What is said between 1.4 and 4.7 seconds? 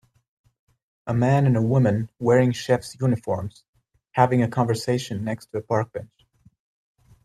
and a woman wearing chef 's uniforms having a